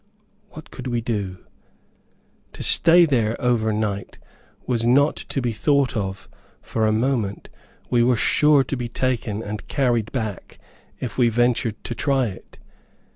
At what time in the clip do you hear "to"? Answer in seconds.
2.53-2.63, 5.15-5.43, 8.63-8.75, 11.83-11.93